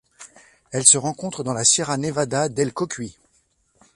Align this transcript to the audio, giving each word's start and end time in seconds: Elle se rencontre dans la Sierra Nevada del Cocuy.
Elle 0.71 0.83
se 0.87 0.97
rencontre 0.97 1.43
dans 1.43 1.53
la 1.53 1.63
Sierra 1.63 1.95
Nevada 1.95 2.49
del 2.49 2.73
Cocuy. 2.73 3.19